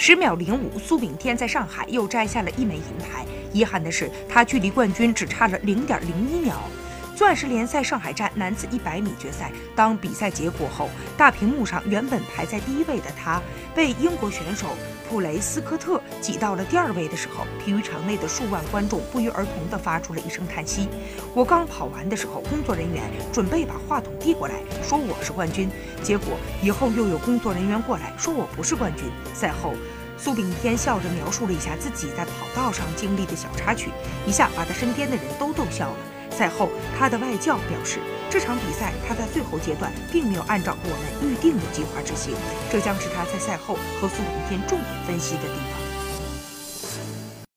[0.00, 3.26] 十秒零五，苏炳添在上海又摘下了一枚银牌。
[3.52, 6.54] 遗憾的是，他距离冠军只差了零点零一秒。
[7.18, 13.42] 钻石联赛上海站男子一百米决赛，当比赛结果后，大屏幕上原本排在第一位的他，
[13.74, 14.68] 被英国选手
[15.10, 20.88] 普雷斯科特挤到了第二位的时候，体育场内的数万观众不约而同地发出了一声叹息。
[21.34, 23.02] 我刚跑完的时候，工作人员
[23.32, 24.54] 准备把话筒递过来，
[24.84, 25.68] 说我是冠军，
[26.04, 29.06] 结果以后又有工作人员过来说我不是冠军。
[29.34, 29.74] 赛后，
[30.16, 33.90] 苏炳添笑着描述了一下自己在跑道上经历的小插曲，
[34.24, 35.96] 一下把他身边的人都逗笑了。
[36.30, 37.98] 赛后，他的外教表示，
[38.30, 42.34] 这场比赛他在最后阶段并没有按照我们预定的计划执行，
[42.70, 45.87] 这将是他在赛后和苏炳添重点分析的地方。